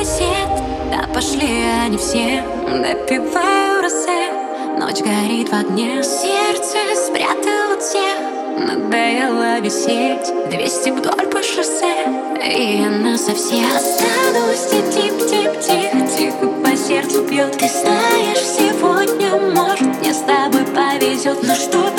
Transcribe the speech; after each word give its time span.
кассет 0.00 0.48
Да 0.90 1.06
пошли 1.12 1.62
они 1.84 1.98
все, 1.98 2.42
допиваю 2.66 3.82
росе 3.82 4.32
Ночь 4.78 5.00
горит 5.00 5.50
в 5.50 5.52
огне. 5.52 6.02
Сердце 6.02 6.78
спрятало 6.96 7.78
всех 7.78 8.16
Надоело 8.56 9.60
висеть. 9.60 10.32
200 10.50 10.90
вдоль 10.90 11.26
по 11.26 11.42
шоссе. 11.42 12.06
И 12.42 12.82
она 12.82 13.16
совсем. 13.18 13.66
Останусь 13.76 14.70
тип-тип-тип-тих 14.70 16.16
Тихо 16.16 16.46
по 16.46 16.76
сердцу 16.76 17.22
бьет 17.24 17.58
Ты 17.58 17.68
знаешь, 17.68 18.38
сегодня 18.38 19.36
может 19.36 20.00
Мне 20.00 20.14
с 20.14 20.20
тобой 20.20 20.64
повезет. 20.64 21.42
Но 21.42 21.54
что 21.54 21.90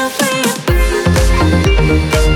will 0.00 0.08
be 2.24 2.29